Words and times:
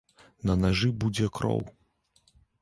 На 0.49 0.55
нажы 0.61 0.89
будзе 1.03 1.29
кроў. 1.41 1.61